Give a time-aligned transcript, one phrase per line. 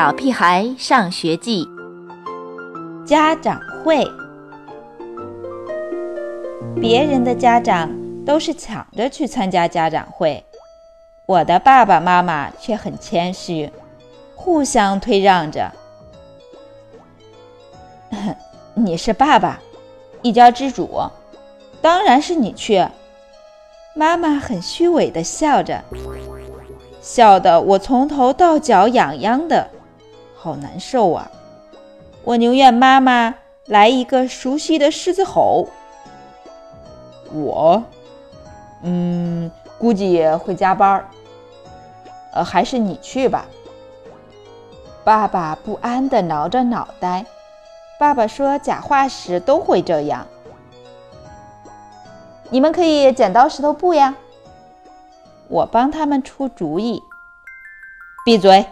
[0.00, 1.66] 小屁孩上学记》
[3.04, 4.02] 家长会。
[6.80, 7.90] 别人的家长
[8.24, 10.42] 都是抢着去参加家长会，
[11.26, 13.70] 我的爸爸妈妈却很谦虚，
[14.34, 15.70] 互相推让着。
[18.72, 19.60] 你是爸爸，
[20.22, 20.98] 一家之主，
[21.82, 22.88] 当然是你去。
[23.92, 25.84] 妈妈很虚伪的笑着。
[27.02, 29.68] 笑得我从头到脚痒痒的，
[30.42, 31.30] 好难受啊！
[32.24, 33.34] 我宁愿妈妈
[33.66, 35.68] 来一个熟悉的狮子吼。
[37.30, 37.82] 我，
[38.82, 41.06] 嗯，估计会加班。
[42.32, 43.44] 呃，还是你去吧。
[45.04, 47.26] 爸爸不安地挠着脑袋。
[47.98, 50.26] 爸爸说假话时都会这样。
[52.48, 54.14] 你们可以剪刀石头布呀。
[55.48, 57.02] 我帮他们出主意。
[58.24, 58.64] 闭嘴！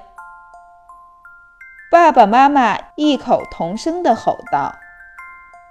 [1.90, 4.74] 爸爸妈妈异口同声地吼道：“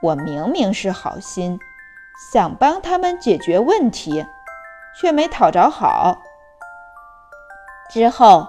[0.02, 1.60] 我明明是好心，
[2.32, 4.26] 想帮他们解决问题，
[5.00, 6.18] 却没讨着好。”
[7.94, 8.48] 之后，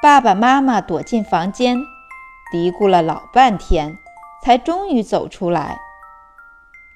[0.00, 1.76] 爸爸妈妈躲进房间，
[2.52, 3.98] 嘀咕了老半天，
[4.44, 5.76] 才终于走出来。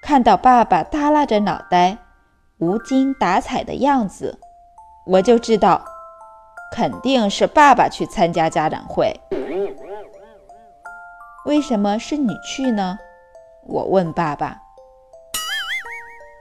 [0.01, 1.98] 看到爸爸耷拉着脑袋、
[2.59, 4.39] 无精打采的样子。
[5.05, 5.85] 我就知道，
[6.73, 9.20] 肯定是爸爸去参加家长会。
[11.47, 12.98] 为什么是你去呢？
[13.69, 14.61] 我问爸爸。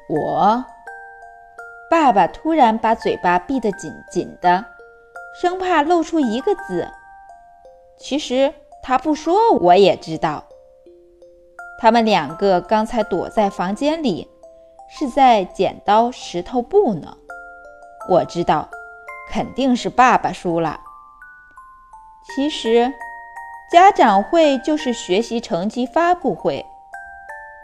[0.10, 0.66] 我，
[1.92, 4.66] 爸爸突然把嘴巴闭得紧紧的，
[5.40, 6.88] 生怕露出一个字。
[8.00, 10.44] 其实他不说我也知道。
[11.80, 14.28] 他们两个刚才躲在房间里，
[14.90, 17.16] 是在剪刀石头布呢。
[18.10, 18.68] 我知道，
[19.30, 20.80] 肯定是爸爸输了。
[22.36, 22.92] 其实，
[23.76, 26.66] 家长会就是学习成绩发布会，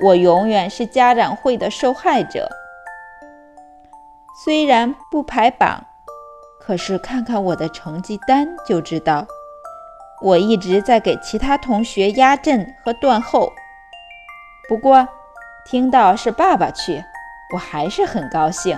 [0.04, 2.50] 我永远是家长会的受害者。
[4.44, 5.86] 虽然不排榜，
[6.60, 9.26] 可是看看我的成绩单就知道，
[10.22, 13.50] 我一直在给其他同学压阵和断后。
[14.68, 15.08] 不过，
[15.64, 17.02] 听到是爸爸去，
[17.54, 18.78] 我还是很高兴。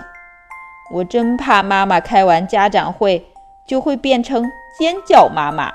[0.94, 3.26] 我真怕妈妈开完家长会
[3.66, 4.46] 就会变成
[4.78, 5.74] 尖叫妈妈。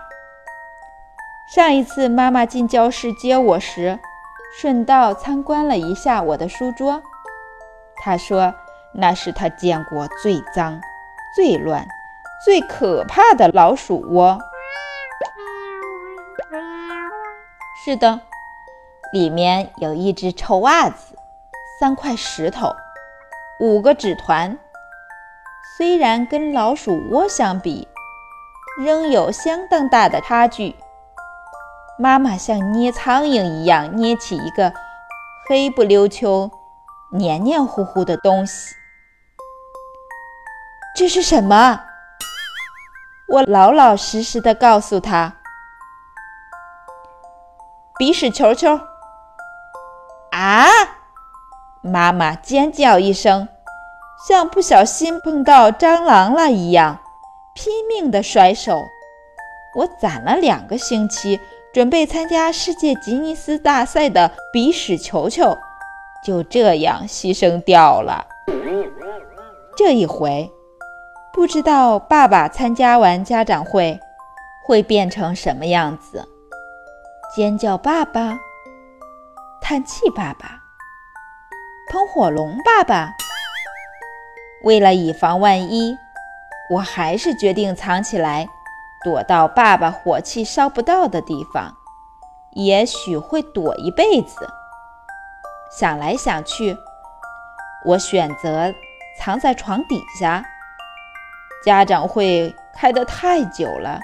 [1.48, 3.98] 上一次妈妈进教室接我时，
[4.60, 7.02] 顺道参观了一下我的书桌。
[7.96, 8.54] 她说
[8.92, 10.78] 那是她见过最脏、
[11.34, 11.88] 最乱、
[12.44, 14.38] 最可怕的老鼠窝。
[17.82, 18.20] 是的，
[19.14, 21.16] 里面有一只臭袜子，
[21.80, 22.76] 三块石头，
[23.58, 24.58] 五个纸团。
[25.78, 27.88] 虽然跟老鼠窝相比，
[28.78, 30.76] 仍有相当大的差距。
[32.00, 34.72] 妈妈像捏苍蝇一样捏起一个
[35.48, 36.48] 黑不溜秋、
[37.10, 38.76] 黏黏糊糊的东西。
[40.94, 41.80] 这是什么？
[43.28, 45.34] 我老老实实的告诉他
[47.98, 48.78] ：“鼻屎球球。”
[50.30, 50.66] 啊！
[51.82, 53.48] 妈妈尖叫一声。
[54.28, 57.00] 像不小心碰到蟑螂了一样，
[57.54, 58.82] 拼命的甩手。
[59.76, 61.40] 我攒了两个星期，
[61.72, 65.56] 准备参加世界吉尼斯大赛的鼻屎球球，
[66.24, 68.26] 就这样牺牲掉了。
[69.76, 70.50] 这一回，
[71.32, 74.00] 不知道爸爸参加完家长会
[74.66, 76.26] 会变成什么样子？
[77.36, 78.38] 尖叫爸爸，
[79.60, 80.62] 叹气爸爸，
[81.90, 83.10] 喷火龙爸爸。
[84.64, 85.96] 为了以防万一，
[86.70, 88.48] 我还是决定藏起来，
[89.04, 91.76] 躲到爸爸火气烧不到的地方，
[92.52, 94.48] 也许会躲一辈子。
[95.70, 96.76] 想来想去，
[97.84, 98.72] 我选择
[99.18, 100.44] 藏在床底下。
[101.64, 104.00] 家长会开得太久了，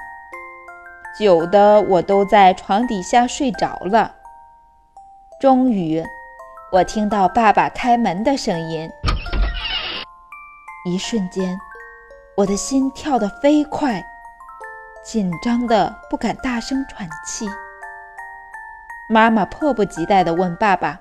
[1.18, 4.14] 久的我都在床底下睡着了。
[5.40, 6.04] 终于，
[6.72, 8.90] 我听到爸爸开门的声音。
[10.86, 11.58] 一瞬间，
[12.36, 14.04] 我的心跳得飞快，
[15.04, 17.46] 紧张的不敢大声喘气。
[19.06, 20.98] 妈妈迫不及待地问爸爸：“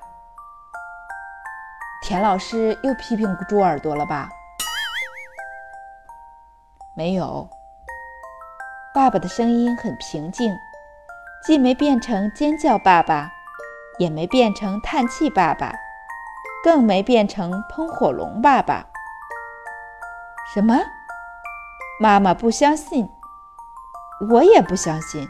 [2.04, 4.28] 田老师又批评猪耳朵了吧
[6.98, 7.50] ？”“没有。”
[8.94, 10.54] 爸爸的声音很平静，
[11.42, 13.32] 既没变成尖叫爸爸，
[14.00, 15.74] 也没变成叹气爸爸，
[16.62, 18.86] 更没变成喷火龙爸爸。
[20.54, 20.76] 什么？
[22.02, 23.10] 妈妈不相信，
[24.30, 25.28] 我也不相信。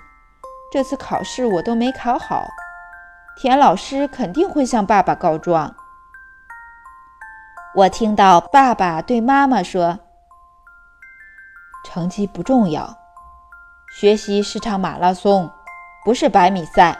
[0.71, 2.47] 这次考试我都没考好，
[3.37, 5.75] 田老师肯定会向爸爸告状。
[7.75, 9.99] 我听到爸爸对妈妈说
[11.85, 12.97] ：“成绩不重要，
[13.99, 15.51] 学习是场马拉松，
[16.03, 16.97] 不是百米赛。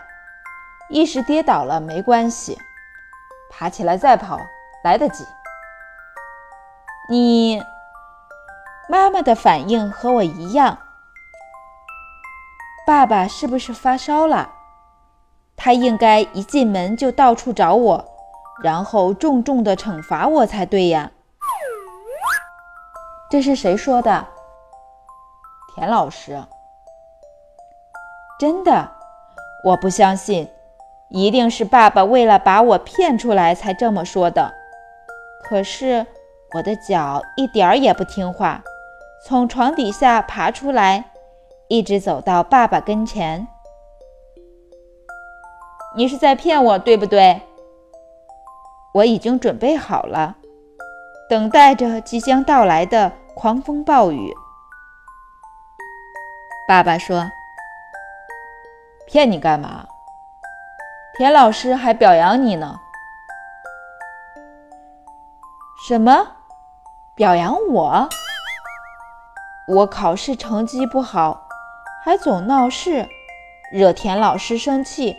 [0.90, 2.60] 一时跌倒了没关系，
[3.50, 4.40] 爬起来再跑
[4.84, 5.26] 来得及。”
[7.10, 7.62] 你
[8.88, 10.78] 妈妈的反应和我一样。
[12.86, 14.52] 爸爸是不是发烧了？
[15.56, 18.06] 他应该一进门就到处找我，
[18.62, 21.12] 然后重重的惩罚我才对呀。
[23.30, 24.28] 这是谁说的？
[25.74, 26.44] 田老师。
[28.40, 28.92] 真的，
[29.66, 30.50] 我不相信，
[31.10, 34.54] 一定是爸爸为了把我骗出来才这么说的。
[35.44, 36.06] 可是。
[36.56, 38.62] 我的脚一点儿也不听话，
[39.26, 41.06] 从床底下爬出来，
[41.74, 43.48] 一直走到爸爸跟前。
[45.96, 47.42] 你是在骗我，对不对？
[48.94, 50.36] 我已经准备好了，
[51.28, 54.32] 等待着即将到来的狂风暴雨。
[56.68, 57.26] 爸爸说
[59.10, 59.88] ：“骗你干嘛？
[61.18, 62.80] 田老师还表扬你呢。”
[65.88, 66.28] 什么？
[67.16, 68.08] 表扬我，
[69.70, 71.48] 我考试成绩不好，
[72.04, 73.08] 还总闹事，
[73.72, 75.16] 惹田老师生气。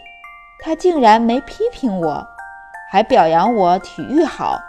[0.63, 2.27] 他竟然没批评我，
[2.91, 4.61] 还表扬我体育好，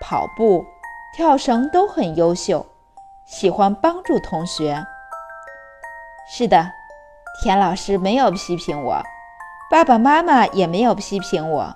[0.00, 0.66] 跑步、
[1.14, 2.66] 跳绳都很优秀，
[3.24, 4.84] 喜欢帮助同学。
[6.30, 6.72] 是的，
[7.42, 9.02] 田老师没有批评我，
[9.70, 11.74] 爸爸妈妈也没有批评我。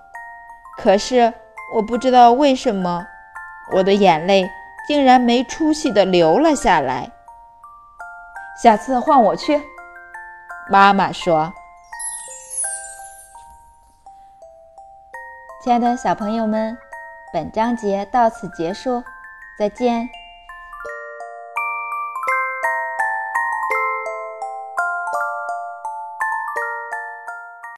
[0.77, 1.33] 可是
[1.75, 3.07] 我不知道为什么，
[3.73, 4.47] 我的眼泪。
[4.87, 7.11] 竟然没出息的流了下来。
[8.63, 9.61] 下次换我去，
[10.69, 11.53] 妈妈说。
[15.63, 16.77] 亲爱的小朋友们，
[17.33, 19.03] 本章节到此结束，
[19.59, 20.09] 再见。